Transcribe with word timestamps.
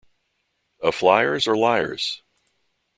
A 0.81 0.91
Fliers 0.91 1.45
or 1.45 1.55
Liars? 1.55 2.23